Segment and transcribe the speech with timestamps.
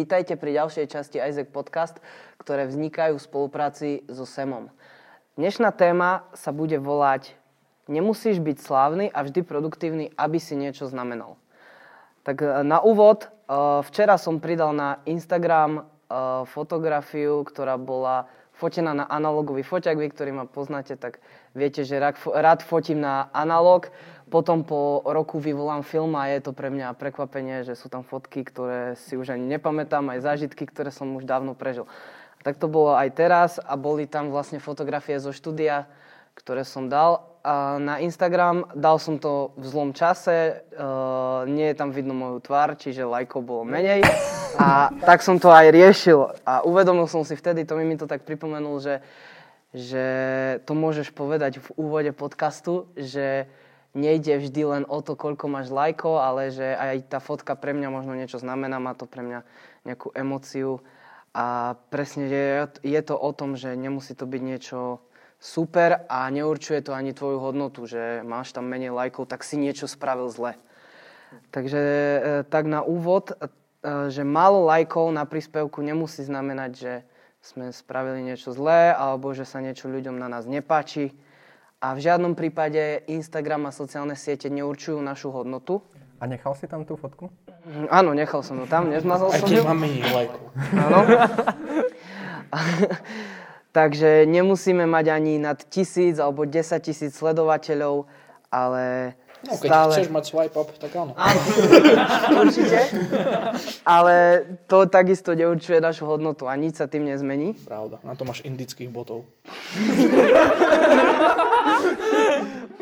[0.00, 2.00] Vítajte pri ďalšej časti Isaac Podcast,
[2.40, 4.72] ktoré vznikajú v spolupráci so SEMom.
[5.36, 7.36] Dnešná téma sa bude volať
[7.84, 11.36] Nemusíš byť slávny a vždy produktívny, aby si niečo znamenal.
[12.24, 13.28] Tak e, na úvod, e,
[13.84, 15.82] včera som pridal na Instagram e,
[16.48, 18.24] fotografiu, ktorá bola
[18.56, 20.00] fotená na analogový foťak.
[20.00, 21.20] Vy, ktorí ma poznáte, tak
[21.52, 23.92] viete, že rád fotím na analog.
[24.30, 28.46] Potom po roku vyvolám film a je to pre mňa prekvapenie, že sú tam fotky,
[28.46, 31.90] ktoré si už ani nepamätám, aj zážitky, ktoré som už dávno prežil.
[32.46, 35.90] Tak to bolo aj teraz a boli tam vlastne fotografie zo štúdia,
[36.38, 38.70] ktoré som dal a na Instagram.
[38.76, 43.44] Dal som to v zlom čase, uh, nie je tam vidno moju tvár, čiže lajkov
[43.44, 44.04] bolo menej.
[44.60, 48.04] A tak som to aj riešil a uvedomil som si vtedy, to mi, mi to
[48.04, 49.00] tak pripomenul, že,
[49.72, 50.04] že
[50.68, 53.50] to môžeš povedať v úvode podcastu, že
[53.94, 57.88] nejde vždy len o to, koľko máš lajkov, ale že aj tá fotka pre mňa
[57.90, 59.40] možno niečo znamená, má to pre mňa
[59.86, 60.78] nejakú emociu.
[61.30, 62.26] A presne
[62.82, 64.98] je, to o tom, že nemusí to byť niečo
[65.38, 69.86] super a neurčuje to ani tvoju hodnotu, že máš tam menej lajkov, tak si niečo
[69.86, 70.58] spravil zle.
[71.54, 72.18] Takže e,
[72.50, 73.46] tak na úvod, e,
[74.10, 76.92] že málo lajkov na príspevku nemusí znamenať, že
[77.40, 81.14] sme spravili niečo zlé alebo že sa niečo ľuďom na nás nepáči
[81.80, 85.80] a v žiadnom prípade Instagram a sociálne siete neurčujú našu hodnotu.
[86.20, 87.32] A nechal si tam tú fotku?
[87.64, 89.64] Mm, áno, nechal som ju tam, nezmazal som ju.
[89.64, 90.44] Aj menej lajkov.
[90.76, 91.00] Áno.
[93.76, 98.04] Takže nemusíme mať ani nad tisíc alebo 10 tisíc sledovateľov,
[98.52, 99.92] ale No, keď stále...
[99.96, 101.16] chceš mať swipe up, tak áno.
[101.16, 101.40] Áno,
[102.44, 102.76] určite.
[103.88, 107.56] Ale to takisto neurčuje našu hodnotu a nič sa tým nezmení.
[107.64, 109.24] Pravda, na to máš indických botov.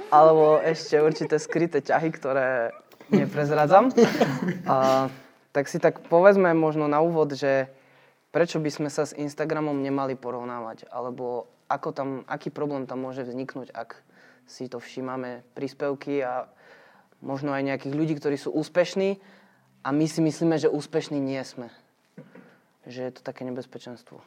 [0.09, 2.73] Alebo ešte určité skryté ťahy, ktoré
[3.13, 3.93] neprezradzam.
[4.65, 5.09] A,
[5.53, 7.69] tak si tak povedzme možno na úvod, že
[8.33, 13.25] prečo by sme sa s Instagramom nemali porovnávať, alebo ako tam, aký problém tam môže
[13.25, 14.01] vzniknúť, ak
[14.49, 16.49] si to všímame príspevky a
[17.21, 19.21] možno aj nejakých ľudí, ktorí sú úspešní
[19.85, 21.69] a my si myslíme, že úspešní nie sme.
[22.89, 24.25] Že je to také nebezpečenstvo.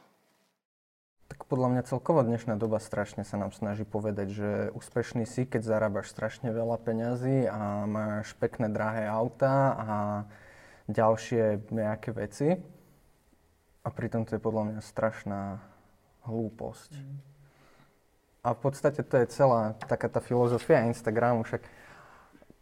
[1.52, 6.08] Podľa mňa celkovo dnešná doba strašne sa nám snaží povedať, že úspešný si, keď zarábaš
[6.08, 9.90] strašne veľa peňazí a máš pekné drahé auta a
[10.88, 12.56] ďalšie nejaké veci.
[13.84, 15.60] A pritom to je podľa mňa strašná
[16.24, 16.96] hlúposť.
[16.96, 17.20] Mm.
[18.48, 21.68] A v podstate to je celá taká tá filozofia Instagramu, však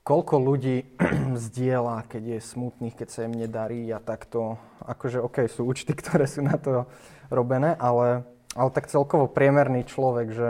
[0.02, 0.98] koľko ľudí
[1.46, 4.58] zdieľa, keď je smutných, keď sa im nedarí a takto.
[4.82, 6.90] Akože OK, sú účty, ktoré sú na to
[7.30, 8.26] robené, ale,
[8.58, 10.50] ale tak celkovo priemerný človek, že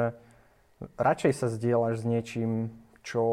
[0.96, 2.52] radšej sa zdieľaš s niečím,
[3.04, 3.26] čo,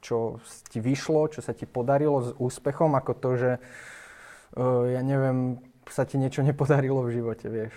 [0.00, 5.60] čo ti vyšlo, čo sa ti podarilo s úspechom, ako to, že uh, ja neviem,
[5.90, 7.74] sa ti niečo nepodarilo v živote, vieš.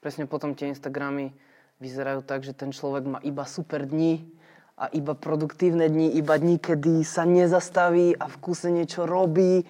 [0.00, 1.34] Presne potom tie Instagramy
[1.82, 4.24] vyzerajú tak, že ten človek má iba super dni
[4.76, 9.64] a iba produktívne dni, iba dni, kedy sa nezastaví a v kuse niečo robí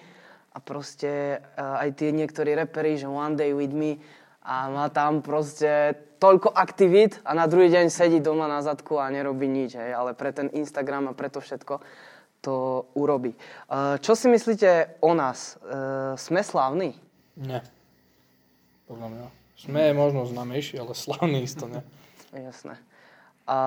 [0.51, 3.99] a proste aj tie niektorí repery, že one day with me
[4.47, 9.11] a má tam proste toľko aktivít a na druhý deň sedí doma na zadku a
[9.11, 11.83] nerobí nič, hej, ale pre ten Instagram a pre to všetko
[12.39, 13.35] to urobí.
[13.99, 15.59] Čo si myslíte o nás?
[16.15, 16.95] Sme slávni?
[17.35, 17.59] Nie.
[18.87, 19.25] Podľa mňa.
[19.57, 21.83] Sme možno známejší, ale slavný isto ne.
[22.47, 22.79] Jasné.
[23.49, 23.57] A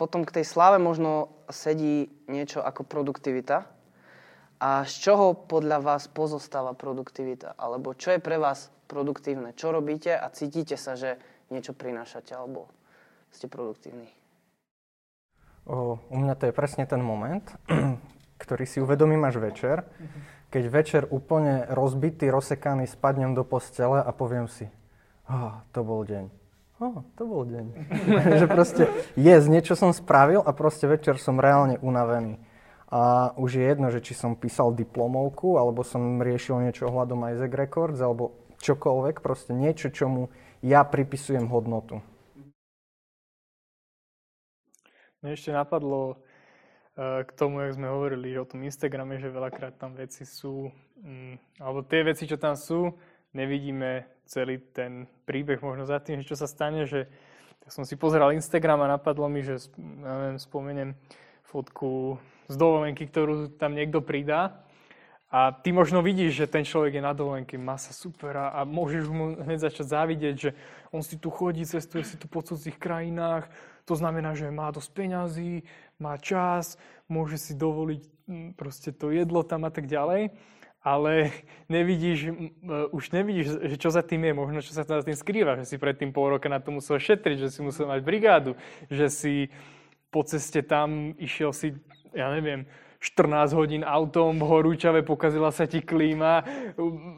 [0.00, 3.68] potom k tej sláve možno sedí niečo ako produktivita.
[4.62, 7.58] A z čoho podľa vás pozostáva produktivita?
[7.58, 9.58] Alebo čo je pre vás produktívne?
[9.58, 11.18] Čo robíte a cítite sa, že
[11.50, 12.70] niečo prinášate alebo
[13.34, 14.06] ste produktívni?
[15.66, 17.42] O, u mňa to je presne ten moment,
[18.42, 19.82] ktorý si uvedomím až večer,
[20.54, 24.70] keď večer úplne rozbitý, rozsekaný spadnem do postele a poviem si,
[25.26, 26.42] oh, to bol deň
[26.82, 27.66] oh, to bol deň.
[28.42, 28.82] že proste,
[29.14, 32.42] yes, niečo som spravil a proste večer som reálne unavený.
[32.92, 37.56] A už je jedno, že či som písal diplomovku, alebo som riešil niečo ohľadom Isaac
[37.56, 40.28] Records, alebo čokoľvek, proste niečo, čomu
[40.60, 42.04] ja pripisujem hodnotu.
[45.24, 46.20] Mne ešte napadlo
[46.98, 50.68] uh, k tomu, jak sme hovorili o tom Instagrame, že veľakrát tam veci sú,
[51.00, 51.34] um,
[51.64, 52.92] alebo tie veci, čo tam sú,
[53.32, 57.08] nevidíme celý ten príbeh možno za tým, čo sa stane, že
[57.62, 60.98] ja som si pozeral Instagram a napadlo mi, že neviem, spomeniem
[61.52, 62.16] fotku
[62.48, 64.64] z dovolenky, ktorú tam niekto pridá
[65.32, 68.60] a ty možno vidíš, že ten človek je na dovolenke, má sa super a, a
[68.68, 70.50] môžeš mu hneď začať závidieť, že
[70.92, 73.48] on si tu chodí, cestuje si tu po cudzích krajinách,
[73.88, 75.64] to znamená, že má dosť peňazí,
[75.96, 76.76] má čas,
[77.08, 78.12] môže si dovoliť
[78.56, 80.32] proste to jedlo tam a tak ďalej.
[80.82, 81.30] ale
[81.70, 82.34] nevidíš,
[82.90, 85.76] už nevidíš, že čo za tým je, možno čo sa za tým skrýva, že si
[85.78, 88.58] predtým pol roka na to musel šetriť, že si musel mať brigádu,
[88.90, 89.34] že si
[90.12, 91.72] po ceste tam išiel si,
[92.12, 92.68] ja neviem,
[93.02, 96.46] 14 hodín autom horúčave, pokazila sa ti klíma,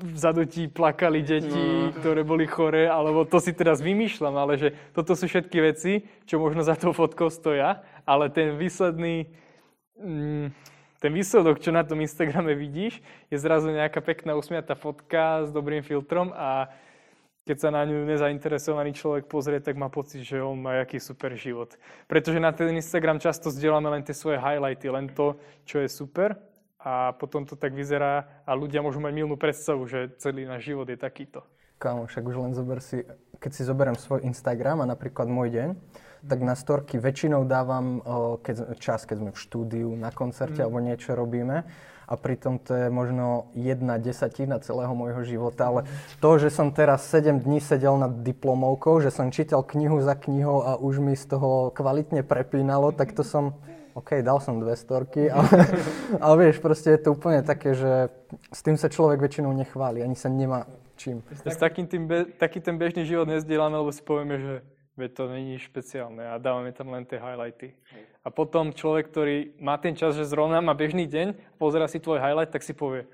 [0.01, 1.93] vzadu ti plakali deti, no.
[2.01, 6.41] ktoré boli chore, alebo to si teraz vymýšľam, ale že toto sú všetky veci, čo
[6.41, 9.29] možno za tou fotkou stoja, ale ten výsledný,
[10.01, 10.47] mm,
[11.05, 15.85] ten výsledok, čo na tom Instagrame vidíš, je zrazu nejaká pekná usmiatá fotka s dobrým
[15.85, 16.73] filtrom a
[17.45, 21.37] keď sa na ňu nezainteresovaný človek pozrie, tak má pocit, že on má jaký super
[21.37, 21.77] život.
[22.09, 25.37] Pretože na ten Instagram často zdieľame len tie svoje highlighty, len to,
[25.69, 26.41] čo je super
[26.81, 30.89] a potom to tak vyzerá a ľudia môžu mať milnú predstavu, že celý náš život
[30.89, 31.45] je takýto.
[31.79, 33.05] Kámo, však už len zober si,
[33.43, 35.69] keď si zoberiem svoj Instagram a napríklad môj deň,
[36.25, 38.01] tak na storky väčšinou dávam
[38.41, 40.65] keď, čas, keď sme v štúdiu, na koncerte mm.
[40.65, 41.69] alebo niečo robíme
[42.05, 45.81] a pritom to je možno jedna desatina celého môjho života, ale
[46.21, 50.65] to, že som teraz 7 dní sedel nad diplomovkou, že som čítal knihu za knihou
[50.65, 53.57] a už mi z toho kvalitne prepínalo, tak to som,
[53.97, 55.49] OK, dal som dve storky, ale,
[56.21, 58.13] ale vieš, proste je to úplne také, že
[58.53, 61.23] s tým sa človek väčšinou nechváli, ani sa nemá čím.
[61.31, 64.55] S takým tým be, taký ten bežný život nezdielame, lebo si povieme, že
[64.95, 67.75] veď to není špeciálne a dávame tam len tie highlighty.
[68.25, 72.23] A potom človek, ktorý má ten čas, že zrovna má bežný deň, pozera si tvoj
[72.23, 73.05] highlight, tak si povie,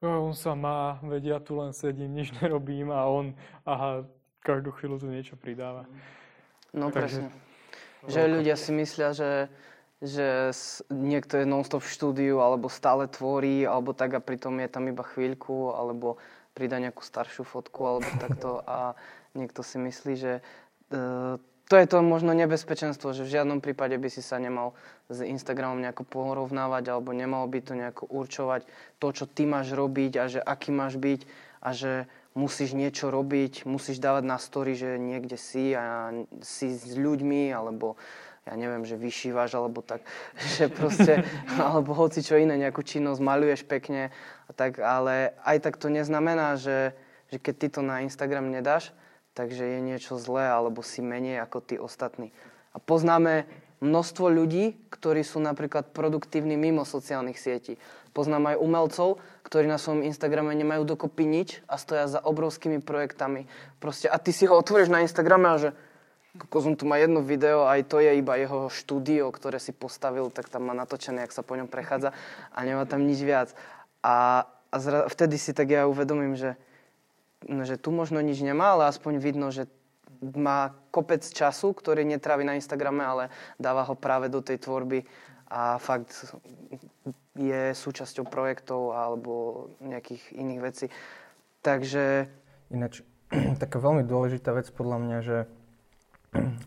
[0.00, 4.04] on sa má, veď ja tu len sedím, nič nerobím a on, aha,
[4.44, 5.88] každú chvíľu tu niečo pridáva.
[6.72, 7.28] No Takže, presne.
[8.06, 9.32] Že ľudia si myslia, že,
[10.04, 10.52] že
[10.92, 15.02] niekto je non-stop v štúdiu, alebo stále tvorí, alebo tak a pritom je tam iba
[15.02, 16.20] chvíľku, alebo
[16.56, 18.96] pridá nejakú staršiu fotku, alebo takto a
[19.36, 20.32] niekto si myslí, že
[20.92, 20.98] E,
[21.66, 24.78] to je to možno nebezpečenstvo, že v žiadnom prípade by si sa nemal
[25.10, 28.62] s Instagramom nejako porovnávať alebo nemal by to nejako určovať
[29.02, 31.20] to, čo ty máš robiť a že aký máš byť
[31.66, 31.92] a že
[32.38, 37.98] musíš niečo robiť, musíš dávať na story, že niekde si a si s ľuďmi alebo
[38.46, 40.06] ja neviem, že vyšívaš alebo tak,
[40.56, 41.26] že proste,
[41.58, 44.14] alebo hoci čo iné, nejakú činnosť maluješ pekne,
[44.54, 46.94] tak, ale aj tak to neznamená, že,
[47.34, 48.94] že keď ty to na Instagram nedáš,
[49.34, 52.30] takže je niečo zlé alebo si menej ako tí ostatní.
[52.72, 53.44] A poznáme
[53.84, 57.76] množstvo ľudí, ktorí sú napríklad produktívni mimo sociálnych sietí.
[58.16, 63.44] Poznám aj umelcov, ktorí na svojom Instagrame nemajú dokopy nič a stoja za obrovskými projektami.
[63.76, 65.70] Proste, a ty si ho otvoríš na Instagrame a že
[66.52, 70.52] Kozum tu má jedno video, aj to je iba jeho štúdio, ktoré si postavil, tak
[70.52, 72.12] tam má natočené, jak sa po ňom prechádza
[72.52, 73.56] a nemá tam nič viac.
[74.04, 76.60] A, a zra, vtedy si tak ja uvedomím, že
[77.46, 79.70] No, že tu možno nič nemá, ale aspoň vidno, že
[80.34, 83.24] má kopec času, ktorý netrávi na Instagrame, ale
[83.60, 85.06] dáva ho práve do tej tvorby
[85.46, 86.10] a fakt
[87.36, 90.86] je súčasťou projektov alebo nejakých iných vecí.
[91.62, 92.26] Takže...
[92.72, 93.04] Ináč,
[93.62, 95.36] taká veľmi dôležitá vec podľa mňa, že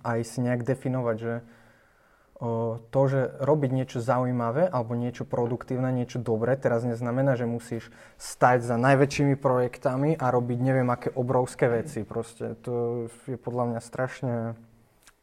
[0.04, 1.34] aj si nejak definovať, že
[2.90, 8.64] to, že robiť niečo zaujímavé alebo niečo produktívne, niečo dobré, teraz neznamená, že musíš stať
[8.64, 12.08] za najväčšími projektami a robiť neviem aké obrovské veci.
[12.08, 14.36] Proste to je podľa mňa strašne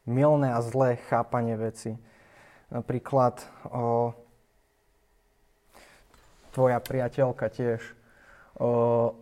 [0.05, 1.97] milné a zlé chápanie veci.
[2.69, 4.13] Napríklad o,
[6.53, 7.81] tvoja priateľka tiež,
[8.61, 9.17] o,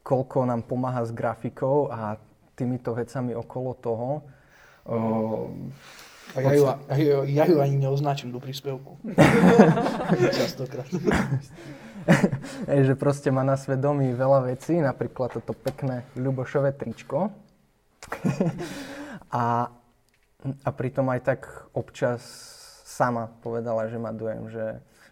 [0.00, 2.16] koľko nám pomáha s grafikou a
[2.56, 4.08] týmito vecami okolo toho.
[4.90, 5.46] O,
[6.34, 8.98] a ja ju, ja, ja ju ani neoznačím do príspevku.
[10.38, 10.86] Častokrát.
[12.66, 17.30] Že proste má na svedomí veľa vecí, napríklad toto pekné Ľubošové tričko.
[19.42, 19.70] a,
[20.64, 21.40] a pritom aj tak
[21.76, 22.24] občas
[22.82, 24.66] sama povedala, že má dojem, že,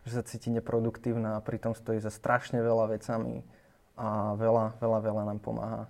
[0.08, 3.46] že sa cíti neproduktívna a pritom stojí za strašne veľa vecami
[3.94, 5.86] a veľa, veľa, veľa nám pomáha.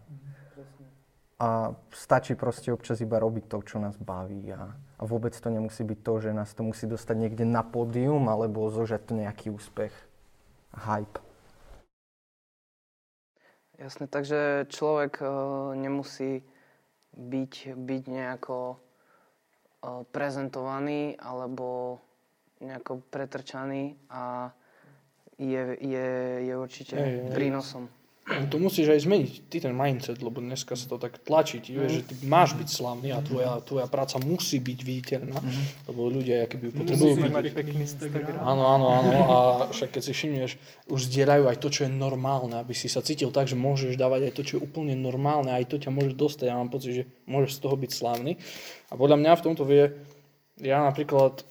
[1.39, 5.87] A stačí proste občas iba robiť to, čo nás baví a, a vôbec to nemusí
[5.87, 9.95] byť to, že nás to musí dostať niekde na pódium alebo zožať to nejaký úspech.
[10.75, 11.23] Hype.
[13.79, 15.31] Jasné, takže človek uh,
[15.79, 16.43] nemusí
[17.15, 22.03] byť, byť nejako uh, prezentovaný alebo
[22.59, 24.51] nejako pretrčaný a
[25.39, 26.09] je, je,
[26.51, 27.87] je určite hey, prínosom.
[28.29, 32.01] To musíš aj zmeniť, ty ten mindset, lebo dneska sa to tak tlačí, ti vieš,
[32.01, 35.65] že ty máš byť slavný a tvoja, tvoja práca musí byť viditeľná, mm-hmm.
[35.89, 37.33] lebo ľudia keby potrebujú byť...
[37.33, 38.37] mať pekný Instagram.
[38.45, 39.37] Áno, áno, áno, a
[39.73, 40.51] však keď si všimneš,
[40.93, 44.29] už zdieľajú aj to, čo je normálne, aby si sa cítil tak, že môžeš dávať
[44.29, 47.05] aj to, čo je úplne normálne, aj to ťa môže dostať, ja mám pocit, že
[47.25, 48.37] môžeš z toho byť slavný.
[48.93, 49.89] A podľa mňa v tomto vie,
[50.61, 51.49] ja napríklad,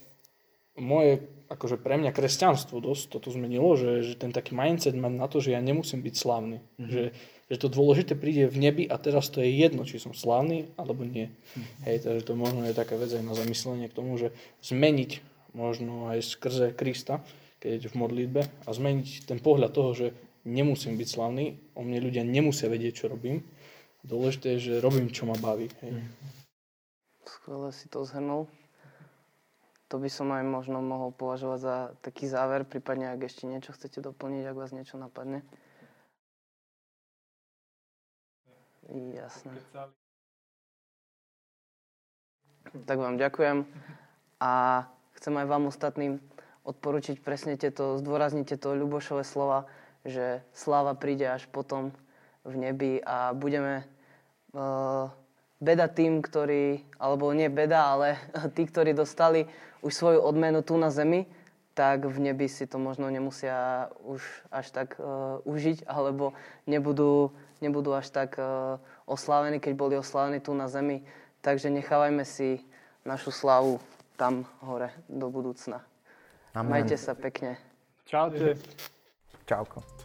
[0.78, 5.28] moje akože pre mňa kresťanstvo dosť toto zmenilo, že, že ten taký mindset mať na
[5.32, 6.60] to, že ja nemusím byť slavný.
[6.60, 6.92] Mm-hmm.
[6.92, 7.04] Že,
[7.48, 11.08] že to dôležité príde v nebi a teraz to je jedno, či som slavný alebo
[11.08, 11.32] nie.
[11.32, 11.84] Mm-hmm.
[11.88, 14.36] Hej, takže to možno je taká vec aj na zamyslenie k tomu, že
[14.68, 15.24] zmeniť
[15.56, 17.24] možno aj skrze Krista,
[17.64, 20.08] keď je v modlitbe a zmeniť ten pohľad toho, že
[20.46, 23.44] nemusím byť slavný, o mne ľudia nemusia vedieť, čo robím.
[24.08, 25.68] Dôležité je, že robím, čo ma baví.
[25.84, 26.06] Hej.
[27.28, 28.48] Skvelé si to zhrnul.
[29.88, 34.04] To by som aj možno mohol považovať za taký záver, prípadne ak ešte niečo chcete
[34.04, 35.48] doplniť, ak vás niečo napadne.
[38.92, 39.56] Jasné.
[42.84, 43.64] Tak vám ďakujem
[44.44, 44.84] a
[45.16, 46.20] chcem aj vám ostatným
[46.68, 49.72] odporučiť presne tieto, zdôraznite to Ľubošové slova,
[50.04, 51.96] že sláva príde až potom
[52.44, 53.88] v nebi a budeme
[54.52, 55.08] uh,
[55.58, 58.18] beda tým, ktorí, alebo nie beda, ale
[58.56, 59.50] tí, ktorí dostali
[59.82, 61.26] už svoju odmenu tu na zemi,
[61.78, 66.34] tak v nebi si to možno nemusia už až tak uh, užiť, alebo
[66.66, 67.30] nebudú,
[67.62, 71.06] nebudú až tak uh, oslávení, keď boli oslávení tu na zemi.
[71.46, 72.66] Takže nechávajme si
[73.06, 73.78] našu slavu
[74.18, 75.86] tam hore do budúcna.
[76.58, 76.82] Amen.
[76.82, 77.62] Majte sa pekne.
[78.10, 78.58] Čaute.
[79.46, 79.97] Čauko.